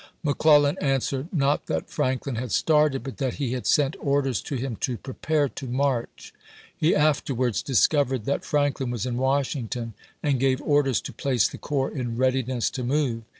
[0.23, 4.75] McClellan answered, not that Franklin had started, but that he had sent orders to him
[4.77, 6.87] to" prepare to march." ibid., p.
[6.87, 6.89] 95.
[6.89, 9.93] He afterwards discovered that Franklin was in Washington,
[10.23, 13.21] and gave orders to place the corps in" readiness to move."